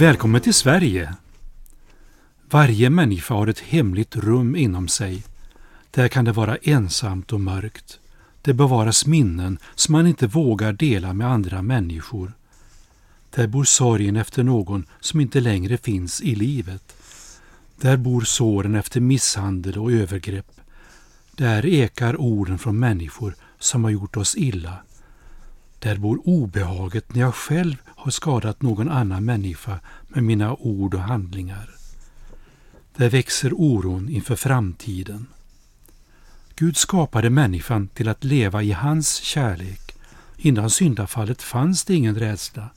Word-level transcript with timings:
Välkommen 0.00 0.40
till 0.40 0.54
Sverige! 0.54 1.14
Varje 2.50 2.90
människa 2.90 3.34
har 3.34 3.46
ett 3.46 3.60
hemligt 3.60 4.16
rum 4.16 4.56
inom 4.56 4.88
sig. 4.88 5.22
Där 5.90 6.08
kan 6.08 6.24
det 6.24 6.32
vara 6.32 6.56
ensamt 6.56 7.32
och 7.32 7.40
mörkt. 7.40 7.98
Det 8.42 8.54
bevaras 8.54 9.06
minnen 9.06 9.58
som 9.74 9.92
man 9.92 10.06
inte 10.06 10.26
vågar 10.26 10.72
dela 10.72 11.12
med 11.12 11.26
andra 11.26 11.62
människor. 11.62 12.32
Där 13.30 13.46
bor 13.46 13.64
sorgen 13.64 14.16
efter 14.16 14.42
någon 14.42 14.86
som 15.00 15.20
inte 15.20 15.40
längre 15.40 15.76
finns 15.76 16.20
i 16.20 16.34
livet. 16.34 16.96
Där 17.80 17.96
bor 17.96 18.20
såren 18.20 18.74
efter 18.74 19.00
misshandel 19.00 19.78
och 19.78 19.92
övergrepp. 19.92 20.60
Där 21.32 21.66
ekar 21.66 22.20
orden 22.20 22.58
från 22.58 22.78
människor 22.78 23.34
som 23.58 23.84
har 23.84 23.90
gjort 23.90 24.16
oss 24.16 24.36
illa. 24.36 24.78
Där 25.80 25.96
bor 25.96 26.20
obehaget 26.24 27.14
när 27.14 27.20
jag 27.20 27.34
själv 27.34 27.76
har 27.86 28.10
skadat 28.10 28.62
någon 28.62 28.88
annan 28.88 29.24
människa 29.24 29.80
med 30.08 30.24
mina 30.24 30.54
ord 30.54 30.94
och 30.94 31.00
handlingar. 31.00 31.70
Där 32.96 33.10
växer 33.10 33.52
oron 33.52 34.08
inför 34.08 34.36
framtiden. 34.36 35.26
Gud 36.56 36.76
skapade 36.76 37.30
människan 37.30 37.88
till 37.88 38.08
att 38.08 38.24
leva 38.24 38.62
i 38.62 38.72
hans 38.72 39.14
kärlek. 39.14 39.94
Innan 40.36 40.70
syndafallet 40.70 41.42
fanns 41.42 41.84
det 41.84 41.94
ingen 41.94 42.14
rädsla. 42.14 42.70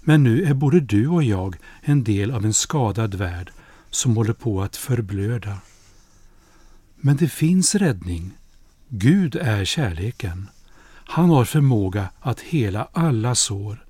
Men 0.00 0.22
nu 0.22 0.44
är 0.44 0.54
både 0.54 0.80
du 0.80 1.08
och 1.08 1.22
jag 1.22 1.56
en 1.80 2.04
del 2.04 2.30
av 2.30 2.44
en 2.44 2.54
skadad 2.54 3.14
värld 3.14 3.50
som 3.90 4.16
håller 4.16 4.32
på 4.32 4.62
att 4.62 4.76
förblöda. 4.76 5.58
Men 6.96 7.16
det 7.16 7.28
finns 7.28 7.74
räddning. 7.74 8.30
Gud 8.88 9.36
är 9.36 9.64
kärleken. 9.64 10.48
Han 11.04 11.30
har 11.30 11.44
förmåga 11.44 12.08
att 12.20 12.40
hela 12.40 12.88
alla 12.92 13.34
sår. 13.34 13.84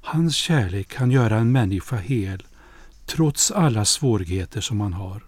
Hans 0.00 0.36
kärlek 0.36 0.88
kan 0.88 1.10
göra 1.10 1.38
en 1.38 1.52
människa 1.52 1.96
hel, 1.96 2.42
trots 3.06 3.50
alla 3.50 3.84
svårigheter 3.84 4.60
som 4.60 4.76
man 4.76 4.92
har. 4.92 5.22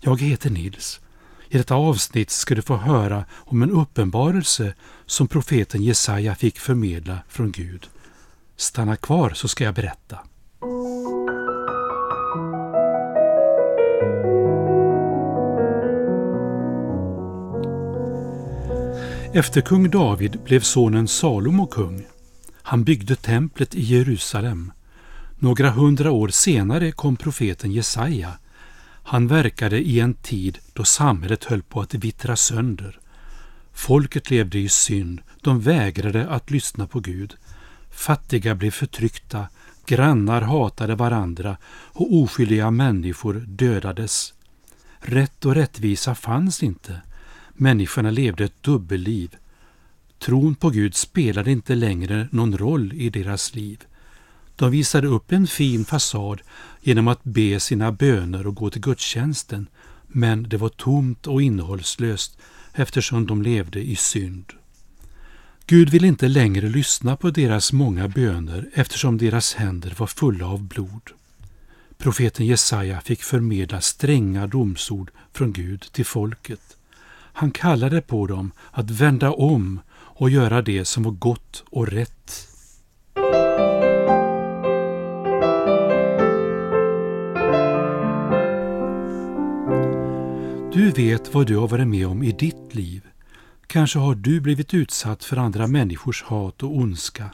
Jag 0.00 0.20
heter 0.20 0.50
Nils. 0.50 1.00
I 1.48 1.58
detta 1.58 1.74
avsnitt 1.74 2.30
ska 2.30 2.54
du 2.54 2.62
få 2.62 2.76
höra 2.76 3.24
om 3.32 3.62
en 3.62 3.70
uppenbarelse 3.70 4.74
som 5.06 5.28
profeten 5.28 5.82
Jesaja 5.82 6.34
fick 6.34 6.58
förmedla 6.58 7.18
från 7.28 7.52
Gud. 7.52 7.88
Stanna 8.56 8.96
kvar 8.96 9.30
så 9.30 9.48
ska 9.48 9.64
jag 9.64 9.74
berätta. 9.74 10.18
Efter 19.38 19.60
kung 19.60 19.90
David 19.90 20.40
blev 20.44 20.60
sonen 20.60 21.08
Salomo 21.08 21.66
kung. 21.66 22.06
Han 22.62 22.84
byggde 22.84 23.16
templet 23.16 23.74
i 23.74 23.82
Jerusalem. 23.82 24.72
Några 25.38 25.70
hundra 25.70 26.10
år 26.10 26.28
senare 26.28 26.92
kom 26.92 27.16
profeten 27.16 27.72
Jesaja. 27.72 28.38
Han 29.02 29.28
verkade 29.28 29.80
i 29.80 30.00
en 30.00 30.14
tid 30.14 30.58
då 30.72 30.84
samhället 30.84 31.44
höll 31.44 31.62
på 31.62 31.80
att 31.80 31.94
vittra 31.94 32.36
sönder. 32.36 33.00
Folket 33.72 34.30
levde 34.30 34.58
i 34.58 34.68
synd, 34.68 35.20
de 35.40 35.60
vägrade 35.60 36.28
att 36.28 36.50
lyssna 36.50 36.86
på 36.86 37.00
Gud. 37.00 37.34
Fattiga 37.90 38.54
blev 38.54 38.70
förtryckta, 38.70 39.48
grannar 39.86 40.42
hatade 40.42 40.94
varandra 40.94 41.56
och 41.70 42.14
oskyldiga 42.14 42.70
människor 42.70 43.34
dödades. 43.34 44.34
Rätt 45.00 45.44
och 45.44 45.54
rättvisa 45.54 46.14
fanns 46.14 46.62
inte. 46.62 47.00
Människorna 47.60 48.10
levde 48.10 48.44
ett 48.44 48.62
dubbelliv. 48.62 49.36
Tron 50.18 50.54
på 50.54 50.70
Gud 50.70 50.94
spelade 50.94 51.50
inte 51.50 51.74
längre 51.74 52.28
någon 52.32 52.58
roll 52.58 52.92
i 52.92 53.10
deras 53.10 53.54
liv. 53.54 53.84
De 54.56 54.70
visade 54.70 55.06
upp 55.06 55.32
en 55.32 55.46
fin 55.46 55.84
fasad 55.84 56.42
genom 56.80 57.08
att 57.08 57.24
be 57.24 57.60
sina 57.60 57.92
böner 57.92 58.46
och 58.46 58.54
gå 58.54 58.70
till 58.70 58.80
gudstjänsten, 58.80 59.66
men 60.06 60.48
det 60.48 60.56
var 60.56 60.68
tomt 60.68 61.26
och 61.26 61.42
innehållslöst 61.42 62.38
eftersom 62.72 63.26
de 63.26 63.42
levde 63.42 63.80
i 63.80 63.96
synd. 63.96 64.52
Gud 65.66 65.90
ville 65.90 66.06
inte 66.06 66.28
längre 66.28 66.68
lyssna 66.68 67.16
på 67.16 67.30
deras 67.30 67.72
många 67.72 68.08
böner 68.08 68.70
eftersom 68.74 69.18
deras 69.18 69.54
händer 69.54 69.94
var 69.98 70.06
fulla 70.06 70.46
av 70.46 70.62
blod. 70.62 71.10
Profeten 71.96 72.46
Jesaja 72.46 73.00
fick 73.00 73.22
förmedla 73.22 73.80
stränga 73.80 74.46
domsord 74.46 75.10
från 75.32 75.52
Gud 75.52 75.80
till 75.92 76.06
folket. 76.06 76.77
Han 77.38 77.50
kallade 77.50 78.00
på 78.00 78.26
dem 78.26 78.52
att 78.70 78.90
vända 78.90 79.32
om 79.32 79.80
och 79.90 80.30
göra 80.30 80.62
det 80.62 80.84
som 80.84 81.02
var 81.02 81.12
gott 81.12 81.64
och 81.70 81.88
rätt. 81.88 82.48
Du 90.72 90.90
vet 90.90 91.34
vad 91.34 91.46
du 91.46 91.56
har 91.56 91.68
varit 91.68 91.88
med 91.88 92.06
om 92.06 92.22
i 92.22 92.32
ditt 92.32 92.74
liv. 92.74 93.06
Kanske 93.66 93.98
har 93.98 94.14
du 94.14 94.40
blivit 94.40 94.74
utsatt 94.74 95.24
för 95.24 95.36
andra 95.36 95.66
människors 95.66 96.22
hat 96.22 96.62
och 96.62 96.76
ondska. 96.76 97.30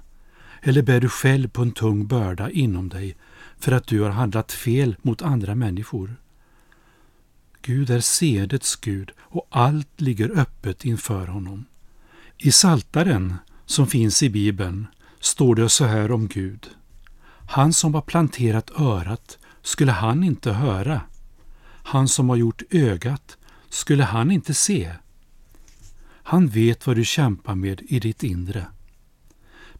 Eller 0.63 0.83
bär 0.83 1.01
du 1.01 1.09
själv 1.09 1.49
på 1.49 1.63
en 1.63 1.73
tung 1.73 2.07
börda 2.07 2.51
inom 2.51 2.89
dig 2.89 3.17
för 3.59 3.73
att 3.73 3.87
du 3.87 4.01
har 4.01 4.11
handlat 4.11 4.53
fel 4.53 4.97
mot 5.03 5.23
andra 5.23 5.55
människor. 5.55 6.17
Gud 7.67 7.91
är 7.91 8.01
sedets 8.01 8.77
Gud 8.77 9.11
och 9.19 9.47
allt 9.51 10.01
ligger 10.01 10.39
öppet 10.39 10.85
inför 10.85 11.27
honom. 11.27 11.65
I 12.39 12.53
Saltaren 12.53 13.35
som 13.67 13.87
finns 13.87 14.23
i 14.23 14.31
Bibeln 14.31 14.87
står 15.21 15.55
det 15.55 15.69
så 15.69 15.85
här 15.85 16.13
om 16.13 16.29
Gud. 16.29 16.71
Han 17.47 17.73
som 17.73 17.95
har 17.95 18.03
planterat 18.03 18.71
örat, 18.81 19.39
skulle 19.63 19.93
han 19.93 20.25
inte 20.25 20.53
höra? 20.53 21.01
Han 21.67 22.09
som 22.09 22.29
har 22.29 22.37
gjort 22.37 22.63
ögat, 22.71 23.37
skulle 23.69 24.05
han 24.05 24.31
inte 24.31 24.55
se? 24.55 24.93
Han 26.23 26.49
vet 26.49 26.87
vad 26.87 26.97
du 26.97 27.05
kämpar 27.05 27.55
med 27.55 27.83
i 27.89 28.01
ditt 28.01 28.23
inre. 28.23 28.67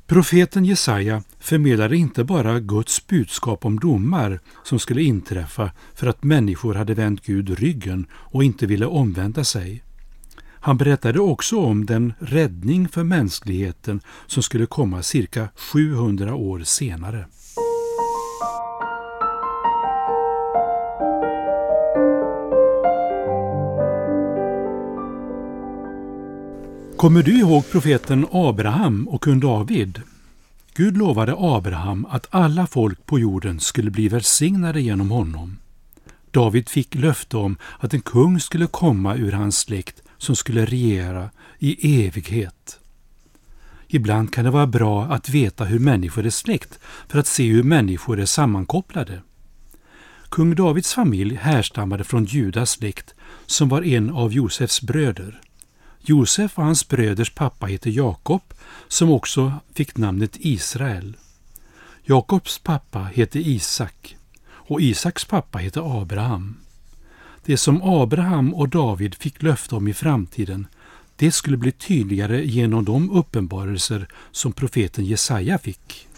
Profeten 0.07 0.65
Jesaja 0.65 1.23
förmedlade 1.39 1.97
inte 1.97 2.25
bara 2.25 2.61
Guds 2.61 3.07
budskap 3.07 3.65
om 3.65 3.81
domar 3.81 4.41
som 4.63 4.79
skulle 4.79 5.03
inträffa 5.03 5.71
för 5.95 6.07
att 6.07 6.23
människor 6.23 6.75
hade 6.75 6.95
vänt 6.95 7.27
Gud 7.27 7.59
ryggen 7.59 8.07
och 8.13 8.45
inte 8.45 8.67
ville 8.67 8.87
omvända 8.87 9.45
sig. 9.45 9.83
Han 10.61 10.77
berättade 10.77 11.21
också 11.21 11.61
om 11.61 11.87
den 11.87 12.13
räddning 12.19 12.89
för 12.89 13.05
mänskligheten 13.05 14.01
som 14.27 14.43
skulle 14.43 14.67
komma 14.67 15.03
cirka 15.03 15.49
700 15.57 16.35
år 16.35 16.61
senare. 16.61 17.27
Kommer 27.05 27.23
du 27.23 27.39
ihåg 27.39 27.71
profeten 27.71 28.27
Abraham 28.33 29.09
och 29.09 29.23
kung 29.23 29.41
David? 29.41 30.03
Gud 30.75 30.97
lovade 30.97 31.35
Abraham 31.39 32.07
att 32.11 32.27
alla 32.31 32.67
folk 32.67 33.07
på 33.07 33.19
jorden 33.19 33.61
skulle 33.61 33.91
bli 33.91 34.09
välsignade 34.09 34.81
genom 34.81 35.11
honom. 35.11 35.59
David 36.31 36.69
fick 36.69 36.95
löfte 36.95 37.37
om 37.37 37.57
att 37.79 37.95
en 37.95 38.01
kung 38.01 38.41
skulle 38.41 38.67
komma 38.67 39.17
ur 39.17 39.33
hans 39.33 39.59
släkt 39.59 40.03
som 40.19 40.37
skulle 40.37 40.65
regera 40.65 41.31
i 41.59 42.07
evighet. 42.07 42.79
Ibland 43.89 44.33
kan 44.33 44.45
det 44.45 44.51
vara 44.51 44.67
bra 44.67 45.05
att 45.05 45.29
veta 45.29 45.65
hur 45.65 45.79
människor 45.79 46.27
är 46.27 46.31
släkt 46.31 46.79
för 47.09 47.19
att 47.19 47.27
se 47.27 47.49
hur 47.49 47.63
människor 47.63 48.21
är 48.21 48.27
sammankopplade. 48.27 49.23
Kung 50.29 50.55
Davids 50.55 50.95
familj 50.95 51.35
härstammade 51.35 52.05
från 52.05 52.25
Judas 52.25 52.71
släkt 52.71 53.15
som 53.47 53.69
var 53.69 53.83
en 53.83 54.11
av 54.11 54.33
Josefs 54.33 54.83
bröder. 54.83 55.41
Josef 56.07 56.59
och 56.59 56.65
hans 56.65 56.89
bröders 56.89 57.35
pappa 57.35 57.67
hette 57.67 57.91
Jakob, 57.91 58.43
som 58.89 59.11
också 59.11 59.53
fick 59.75 59.97
namnet 59.97 60.37
Israel. 60.41 61.17
Jakobs 62.03 62.59
pappa 62.59 62.99
hette 62.99 63.39
Isak 63.39 64.17
och 64.47 64.81
Isaks 64.81 65.25
pappa 65.25 65.59
hette 65.59 65.81
Abraham. 65.83 66.57
Det 67.45 67.57
som 67.57 67.83
Abraham 67.83 68.55
och 68.55 68.69
David 68.69 69.15
fick 69.15 69.43
löfte 69.43 69.75
om 69.75 69.89
i 69.89 69.95
framtiden, 69.95 70.67
det 71.17 71.33
skulle 71.33 71.57
bli 71.57 71.73
tydligare 71.73 72.45
genom 72.47 72.85
de 72.85 73.11
uppenbarelser 73.11 74.09
som 74.31 74.53
profeten 74.53 75.05
Jesaja 75.05 75.59
fick. 75.59 76.09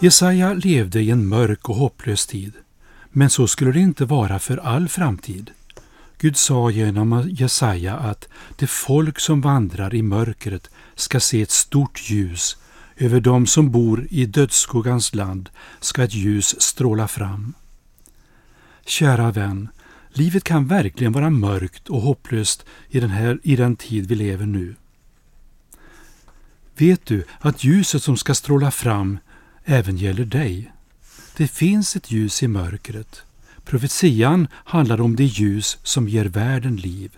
Jesaja 0.00 0.52
levde 0.52 1.00
i 1.00 1.10
en 1.10 1.28
mörk 1.28 1.68
och 1.68 1.76
hopplös 1.76 2.26
tid, 2.26 2.52
men 3.10 3.30
så 3.30 3.46
skulle 3.46 3.72
det 3.72 3.80
inte 3.80 4.04
vara 4.04 4.38
för 4.38 4.56
all 4.56 4.88
framtid. 4.88 5.50
Gud 6.20 6.36
sa 6.36 6.70
genom 6.70 7.28
Jesaja 7.30 7.96
att 7.96 8.28
det 8.56 8.66
folk 8.66 9.20
som 9.20 9.40
vandrar 9.40 9.94
i 9.94 10.02
mörkret 10.02 10.70
ska 10.94 11.20
se 11.20 11.42
ett 11.42 11.50
stort 11.50 12.10
ljus. 12.10 12.56
Över 12.96 13.20
dem 13.20 13.46
som 13.46 13.70
bor 13.70 14.06
i 14.10 14.26
dödsskuggans 14.26 15.14
land 15.14 15.50
ska 15.80 16.02
ett 16.02 16.14
ljus 16.14 16.60
stråla 16.60 17.08
fram. 17.08 17.54
Kära 18.86 19.30
vän, 19.30 19.68
livet 20.12 20.44
kan 20.44 20.66
verkligen 20.66 21.12
vara 21.12 21.30
mörkt 21.30 21.88
och 21.88 22.00
hopplöst 22.00 22.64
i 22.88 23.00
den, 23.00 23.10
här, 23.10 23.40
i 23.42 23.56
den 23.56 23.76
tid 23.76 24.06
vi 24.06 24.14
lever 24.14 24.46
nu. 24.46 24.74
Vet 26.76 27.06
du 27.06 27.24
att 27.40 27.64
ljuset 27.64 28.02
som 28.02 28.16
ska 28.16 28.34
stråla 28.34 28.70
fram 28.70 29.18
även 29.64 29.96
gäller 29.96 30.24
dig? 30.24 30.72
Det 31.36 31.48
finns 31.48 31.96
ett 31.96 32.10
ljus 32.10 32.42
i 32.42 32.48
mörkret. 32.48 33.22
Profetian 33.68 34.48
handlar 34.54 35.00
om 35.00 35.16
det 35.16 35.24
ljus 35.24 35.78
som 35.82 36.08
ger 36.08 36.24
världen 36.24 36.76
liv. 36.76 37.16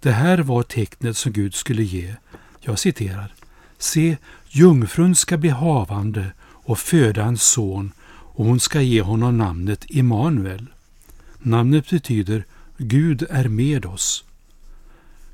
Det 0.00 0.12
här 0.12 0.38
var 0.38 0.62
tecknet 0.62 1.16
som 1.16 1.32
Gud 1.32 1.54
skulle 1.54 1.82
ge. 1.82 2.14
Jag 2.60 2.78
citerar. 2.78 3.34
Se, 3.78 4.16
jungfrun 4.48 5.14
ska 5.14 5.36
bli 5.36 5.48
havande 5.48 6.32
och 6.40 6.78
föda 6.78 7.24
en 7.24 7.38
son 7.38 7.92
och 8.08 8.44
hon 8.44 8.60
ska 8.60 8.80
ge 8.80 9.02
honom 9.02 9.38
namnet 9.38 9.84
Immanuel. 9.88 10.66
Namnet 11.38 11.90
betyder 11.90 12.44
Gud 12.76 13.26
är 13.30 13.48
med 13.48 13.86
oss. 13.86 14.24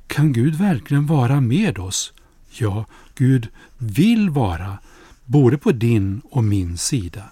Kan 0.07 0.33
Gud 0.33 0.55
verkligen 0.55 1.07
vara 1.07 1.41
med 1.41 1.79
oss? 1.79 2.13
Ja, 2.51 2.85
Gud 3.15 3.49
vill 3.79 4.31
vara 4.31 4.79
både 5.25 5.59
på 5.59 5.73
din 5.73 6.23
och 6.31 6.45
min 6.45 6.79
sida. 6.79 7.23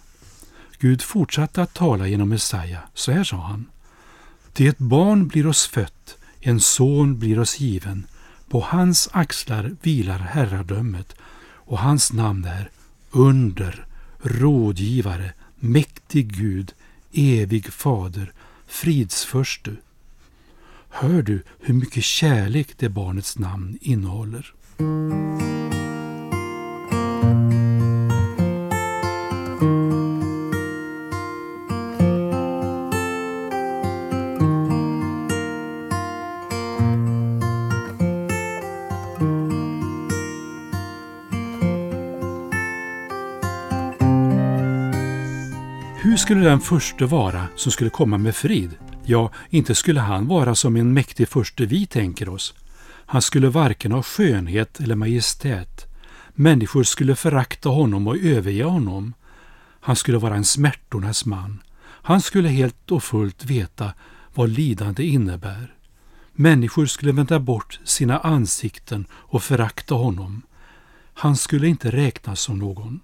Gud 0.83 1.03
fortsatte 1.03 1.63
att 1.63 1.75
tala 1.75 2.07
genom 2.07 2.29
Messia. 2.29 2.79
Så 2.95 3.13
här 3.13 3.25
sa 3.25 3.37
han. 3.37 3.67
Till 4.53 4.69
ett 4.69 4.79
barn 4.79 5.29
blir 5.29 5.47
oss 5.47 5.67
fött, 5.67 6.19
en 6.41 6.61
son 6.61 7.19
blir 7.19 7.39
oss 7.39 7.61
given. 7.61 8.07
På 8.49 8.61
hans 8.61 9.09
axlar 9.13 9.77
vilar 9.83 10.19
herradömet 10.19 11.15
och 11.43 11.79
hans 11.79 12.13
namn 12.13 12.45
är 12.45 12.71
Under, 13.11 13.87
Rådgivare, 14.23 15.33
Mäktig 15.59 16.37
Gud, 16.37 16.73
Evig 17.13 17.73
Fader, 17.73 18.33
Fridsförste. 18.67 19.77
Hör 20.89 21.23
du 21.23 21.43
hur 21.61 21.75
mycket 21.75 22.05
kärlek 22.05 22.69
det 22.77 22.89
barnets 22.89 23.39
namn 23.39 23.79
innehåller? 23.81 24.55
Hur 46.13 46.17
skulle 46.17 46.41
den 46.41 46.61
första 46.61 47.07
vara 47.07 47.47
som 47.57 47.73
skulle 47.73 47.91
komma 47.91 48.19
med 48.19 48.37
frid? 48.37 48.77
Ja, 49.05 49.31
inte 49.51 49.75
skulle 49.75 50.01
han 50.01 50.27
vara 50.27 50.55
som 50.55 50.77
en 50.77 50.93
mäktig 50.93 51.29
förste 51.29 51.67
vi 51.67 51.87
tänker 51.87 52.29
oss. 52.29 52.55
Han 52.85 53.23
skulle 53.23 53.49
varken 53.49 53.93
ha 53.93 54.03
skönhet 54.03 54.81
eller 54.81 54.95
majestät. 54.95 55.87
Människor 56.35 56.83
skulle 56.83 57.17
förakta 57.17 57.69
honom 57.69 58.09
och 58.09 58.17
överge 58.17 58.65
honom. 58.65 59.15
Han 59.81 59.97
skulle 59.97 60.19
vara 60.19 60.37
en 60.37 60.45
smärtornas 60.45 61.25
man. 61.25 61.63
Han 61.83 62.21
skulle 62.21 62.49
helt 62.49 62.91
och 62.91 63.03
fullt 63.03 63.45
veta 63.45 63.93
vad 64.35 64.49
lidande 64.49 65.05
innebär. 65.05 65.75
Människor 66.33 66.87
skulle 66.87 67.13
vända 67.13 67.39
bort 67.41 67.81
sina 67.85 68.19
ansikten 68.19 69.07
och 69.13 69.43
förakta 69.43 69.95
honom. 69.95 70.43
Han 71.15 71.37
skulle 71.37 71.69
inte 71.69 71.91
räknas 71.91 72.41
som 72.41 72.59
någon. 72.59 73.01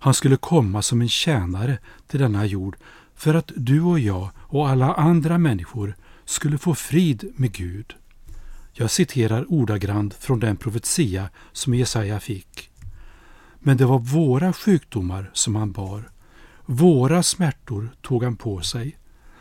Han 0.00 0.14
skulle 0.14 0.36
komma 0.36 0.82
som 0.82 1.00
en 1.00 1.08
tjänare 1.08 1.78
till 2.06 2.20
denna 2.20 2.46
jord 2.46 2.76
för 3.14 3.34
att 3.34 3.52
du 3.56 3.80
och 3.82 3.98
jag 3.98 4.30
och 4.38 4.68
alla 4.68 4.94
andra 4.94 5.38
människor 5.38 5.96
skulle 6.24 6.58
få 6.58 6.74
frid 6.74 7.32
med 7.36 7.52
Gud. 7.52 7.94
Jag 8.72 8.90
citerar 8.90 9.52
ordagrant 9.52 10.14
från 10.14 10.40
den 10.40 10.56
profetia 10.56 11.28
som 11.52 11.74
Jesaja 11.74 12.20
fick. 12.20 12.70
Men 13.58 13.76
det 13.76 13.86
var 13.86 13.98
våra 13.98 14.52
sjukdomar 14.52 15.30
som 15.32 15.56
han 15.56 15.72
bar. 15.72 16.10
Våra 16.66 17.22
smärtor 17.22 17.90
tog 18.02 18.24
han 18.24 18.36
på 18.36 18.60
sig, 18.60 18.96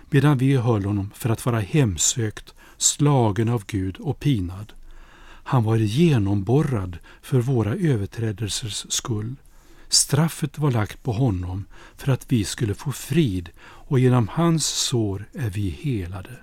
medan 0.10 0.38
vi 0.38 0.56
höll 0.56 0.86
honom 0.86 1.12
för 1.16 1.30
att 1.30 1.46
vara 1.46 1.60
hemsökt, 1.60 2.54
slagen 2.78 3.50
av 3.50 3.64
Gud 3.68 3.98
och 3.98 4.20
pinad. 4.20 4.74
Han 5.44 5.64
var 5.64 5.76
genomborrad 5.76 6.98
för 7.22 7.40
våra 7.40 7.76
överträdelsers 7.76 8.86
skull. 8.90 9.36
Straffet 9.90 10.58
var 10.58 10.72
lagt 10.72 11.04
på 11.04 11.12
honom 11.12 11.66
för 11.98 12.12
att 12.12 12.32
vi 12.32 12.44
skulle 12.44 12.74
få 12.74 12.92
frid 12.92 13.50
och 13.62 14.00
genom 14.00 14.28
hans 14.28 14.66
sår 14.66 15.26
är 15.34 15.50
vi 15.50 15.70
helade. 15.70 16.40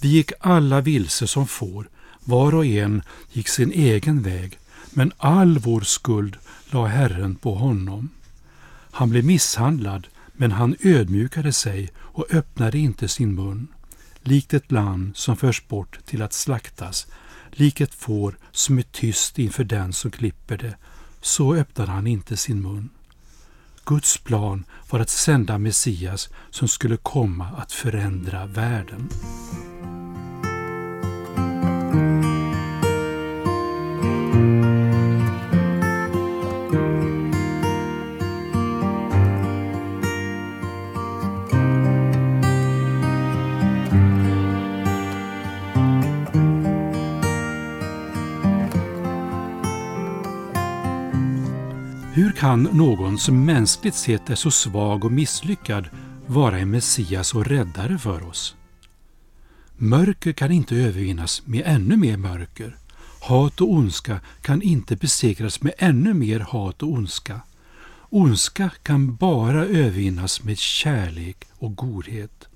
Vi 0.00 0.08
gick 0.08 0.32
alla 0.40 0.80
vilse 0.80 1.26
som 1.26 1.46
får, 1.46 1.88
var 2.24 2.54
och 2.54 2.66
en 2.66 3.02
gick 3.32 3.48
sin 3.48 3.72
egen 3.72 4.22
väg, 4.22 4.58
men 4.90 5.12
all 5.18 5.58
vår 5.58 5.80
skuld 5.80 6.36
la 6.70 6.86
Herren 6.86 7.34
på 7.34 7.54
honom. 7.54 8.08
Han 8.90 9.10
blev 9.10 9.24
misshandlad, 9.24 10.06
men 10.32 10.52
han 10.52 10.76
ödmjukade 10.80 11.52
sig 11.52 11.90
och 11.96 12.34
öppnade 12.34 12.78
inte 12.78 13.08
sin 13.08 13.34
mun. 13.34 13.68
Likt 14.22 14.54
ett 14.54 14.72
lamm 14.72 15.12
som 15.14 15.36
förs 15.36 15.68
bort 15.68 15.98
till 16.06 16.22
att 16.22 16.32
slaktas, 16.32 17.06
likt 17.50 17.80
ett 17.80 17.94
får 17.94 18.38
som 18.52 18.78
är 18.78 18.82
tyst 18.82 19.38
inför 19.38 19.64
den 19.64 19.92
som 19.92 20.10
klipper 20.10 20.58
det, 20.58 20.76
så 21.20 21.54
öppnade 21.54 21.90
han 21.90 22.06
inte 22.06 22.36
sin 22.36 22.62
mun. 22.62 22.88
Guds 23.84 24.18
plan 24.18 24.64
var 24.90 25.00
att 25.00 25.10
sända 25.10 25.58
Messias 25.58 26.28
som 26.50 26.68
skulle 26.68 26.96
komma 26.96 27.46
att 27.46 27.72
förändra 27.72 28.46
världen. 28.46 29.08
Kan 52.40 52.62
någon 52.62 53.18
som 53.18 53.44
mänskligt 53.44 53.94
sett 53.94 54.30
är 54.30 54.34
så 54.34 54.50
svag 54.50 55.04
och 55.04 55.12
misslyckad 55.12 55.88
vara 56.26 56.58
en 56.58 56.70
Messias 56.70 57.34
och 57.34 57.46
räddare 57.46 57.98
för 57.98 58.28
oss? 58.28 58.56
Mörker 59.76 60.32
kan 60.32 60.50
inte 60.50 60.76
övervinnas 60.76 61.42
med 61.46 61.62
ännu 61.66 61.96
mer 61.96 62.16
mörker. 62.16 62.76
Hat 63.20 63.60
och 63.60 63.72
ondska 63.72 64.20
kan 64.42 64.62
inte 64.62 64.96
besegras 64.96 65.62
med 65.62 65.72
ännu 65.78 66.14
mer 66.14 66.40
hat 66.40 66.82
och 66.82 66.92
ondska. 66.92 67.40
Ondska 68.10 68.70
kan 68.82 69.16
bara 69.16 69.64
övervinnas 69.64 70.42
med 70.42 70.58
kärlek 70.58 71.46
och 71.58 71.76
godhet. 71.76 72.48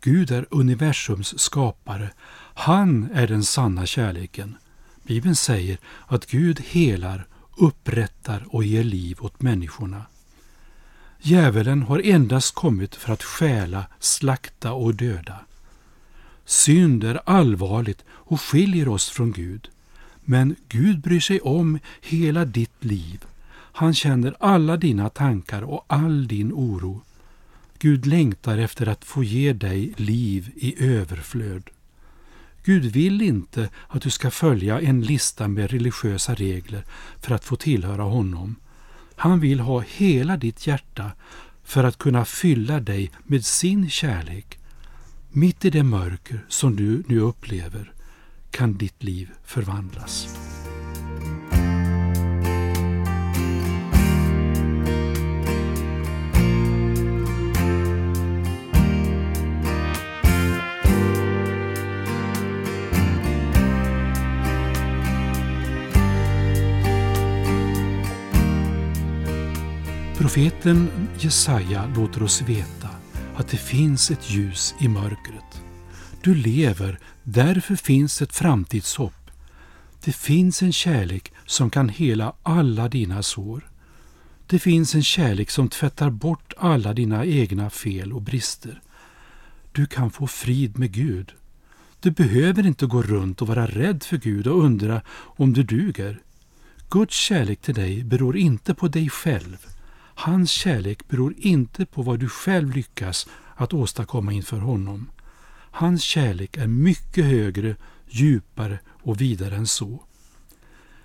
Gud 0.00 0.30
är 0.30 0.46
universums 0.50 1.38
skapare. 1.38 2.10
Han 2.54 3.08
är 3.14 3.26
den 3.26 3.44
sanna 3.44 3.86
kärleken. 3.86 4.56
Bibeln 5.02 5.36
säger 5.36 5.78
att 6.06 6.26
Gud 6.26 6.60
helar 6.60 7.26
upprättar 7.56 8.46
och 8.48 8.64
ger 8.64 8.84
liv 8.84 9.16
åt 9.20 9.42
människorna. 9.42 10.02
Djävulen 11.20 11.82
har 11.82 12.00
endast 12.04 12.54
kommit 12.54 12.94
för 12.94 13.12
att 13.12 13.22
stjäla, 13.22 13.86
slakta 13.98 14.72
och 14.72 14.94
döda. 14.94 15.40
Synd 16.44 17.04
är 17.04 17.20
allvarligt 17.24 18.04
och 18.08 18.40
skiljer 18.40 18.88
oss 18.88 19.10
från 19.10 19.32
Gud. 19.32 19.68
Men 20.24 20.56
Gud 20.68 21.00
bryr 21.00 21.20
sig 21.20 21.40
om 21.40 21.78
hela 22.02 22.44
ditt 22.44 22.84
liv. 22.84 23.24
Han 23.52 23.94
känner 23.94 24.36
alla 24.40 24.76
dina 24.76 25.08
tankar 25.08 25.62
och 25.62 25.84
all 25.86 26.28
din 26.28 26.52
oro. 26.52 27.02
Gud 27.78 28.06
längtar 28.06 28.58
efter 28.58 28.86
att 28.86 29.04
få 29.04 29.24
ge 29.24 29.52
dig 29.52 29.92
liv 29.96 30.52
i 30.56 30.84
överflöd. 30.84 31.70
Gud 32.66 32.84
vill 32.84 33.22
inte 33.22 33.68
att 33.88 34.02
du 34.02 34.10
ska 34.10 34.30
följa 34.30 34.80
en 34.80 35.00
lista 35.00 35.48
med 35.48 35.70
religiösa 35.70 36.34
regler 36.34 36.84
för 37.20 37.34
att 37.34 37.44
få 37.44 37.56
tillhöra 37.56 38.02
honom. 38.02 38.56
Han 39.16 39.40
vill 39.40 39.60
ha 39.60 39.80
hela 39.80 40.36
ditt 40.36 40.66
hjärta 40.66 41.10
för 41.64 41.84
att 41.84 41.98
kunna 41.98 42.24
fylla 42.24 42.80
dig 42.80 43.10
med 43.24 43.44
sin 43.44 43.90
kärlek. 43.90 44.58
Mitt 45.30 45.64
i 45.64 45.70
det 45.70 45.82
mörker 45.82 46.46
som 46.48 46.76
du 46.76 47.02
nu 47.06 47.20
upplever 47.20 47.92
kan 48.50 48.78
ditt 48.78 49.02
liv 49.02 49.30
förvandlas. 49.44 50.36
Profeten 70.18 70.88
Jesaja 71.18 71.86
låter 71.96 72.22
oss 72.22 72.42
veta 72.42 72.88
att 73.36 73.48
det 73.48 73.56
finns 73.56 74.10
ett 74.10 74.30
ljus 74.30 74.74
i 74.80 74.88
mörkret. 74.88 75.62
Du 76.22 76.34
lever, 76.34 76.98
därför 77.22 77.76
finns 77.76 78.22
ett 78.22 78.34
framtidshopp. 78.34 79.30
Det 80.04 80.12
finns 80.12 80.62
en 80.62 80.72
kärlek 80.72 81.32
som 81.46 81.70
kan 81.70 81.88
hela 81.88 82.32
alla 82.42 82.88
dina 82.88 83.22
sår. 83.22 83.70
Det 84.46 84.58
finns 84.58 84.94
en 84.94 85.02
kärlek 85.02 85.50
som 85.50 85.68
tvättar 85.68 86.10
bort 86.10 86.52
alla 86.56 86.94
dina 86.94 87.24
egna 87.24 87.70
fel 87.70 88.12
och 88.12 88.22
brister. 88.22 88.80
Du 89.72 89.86
kan 89.86 90.10
få 90.10 90.26
frid 90.26 90.78
med 90.78 90.92
Gud. 90.92 91.32
Du 92.00 92.10
behöver 92.10 92.66
inte 92.66 92.86
gå 92.86 93.02
runt 93.02 93.42
och 93.42 93.48
vara 93.48 93.66
rädd 93.66 94.02
för 94.02 94.16
Gud 94.16 94.46
och 94.46 94.64
undra 94.64 95.02
om 95.12 95.52
du 95.52 95.62
duger. 95.62 96.20
Guds 96.90 97.16
kärlek 97.16 97.60
till 97.60 97.74
dig 97.74 98.04
beror 98.04 98.36
inte 98.36 98.74
på 98.74 98.88
dig 98.88 99.10
själv. 99.10 99.66
Hans 100.18 100.50
kärlek 100.50 101.08
beror 101.08 101.34
inte 101.38 101.86
på 101.86 102.02
vad 102.02 102.20
du 102.20 102.28
själv 102.28 102.76
lyckas 102.76 103.28
att 103.54 103.74
åstadkomma 103.74 104.32
inför 104.32 104.58
honom. 104.58 105.10
Hans 105.70 106.02
kärlek 106.02 106.56
är 106.56 106.66
mycket 106.66 107.24
högre, 107.24 107.76
djupare 108.08 108.78
och 109.02 109.20
vidare 109.20 109.56
än 109.56 109.66
så. 109.66 110.02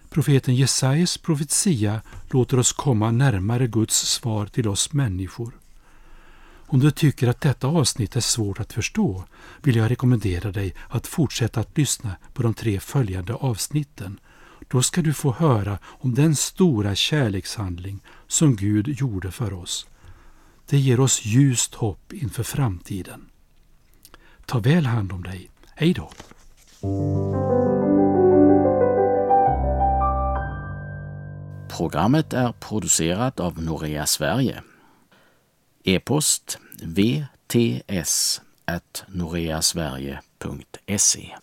Profeten 0.09 0.55
Jesajas 0.55 1.17
profetia 1.17 2.01
låter 2.29 2.59
oss 2.59 2.73
komma 2.73 3.11
närmare 3.11 3.67
Guds 3.67 3.95
svar 3.95 4.45
till 4.45 4.67
oss 4.67 4.93
människor. 4.93 5.57
Om 6.43 6.79
du 6.79 6.91
tycker 6.91 7.27
att 7.27 7.41
detta 7.41 7.67
avsnitt 7.67 8.15
är 8.15 8.21
svårt 8.21 8.59
att 8.59 8.73
förstå 8.73 9.23
vill 9.61 9.75
jag 9.75 9.91
rekommendera 9.91 10.51
dig 10.51 10.75
att 10.89 11.07
fortsätta 11.07 11.59
att 11.59 11.77
lyssna 11.77 12.15
på 12.33 12.43
de 12.43 12.53
tre 12.53 12.79
följande 12.79 13.33
avsnitten. 13.33 14.19
Då 14.71 14.81
ska 14.81 15.01
du 15.01 15.13
få 15.13 15.31
höra 15.31 15.79
om 15.85 16.15
den 16.15 16.35
stora 16.35 16.95
kärlekshandling 16.95 17.99
som 18.27 18.55
Gud 18.55 18.87
gjorde 18.87 19.31
för 19.31 19.53
oss. 19.53 19.87
Det 20.65 20.77
ger 20.77 20.99
oss 20.99 21.25
ljust 21.25 21.75
hopp 21.75 22.13
inför 22.13 22.43
framtiden. 22.43 23.29
Ta 24.45 24.59
väl 24.59 24.85
hand 24.85 25.11
om 25.11 25.23
dig. 25.23 25.49
Hej 25.75 25.93
då! 25.93 26.11
Programmet 31.77 32.33
är 32.33 32.51
producerat 32.51 33.39
av 33.39 33.63
Norea 33.63 34.05
Sverige. 34.05 34.63
E-post 35.83 36.57
vts 36.83 38.41
noreasverige.se 39.07 41.35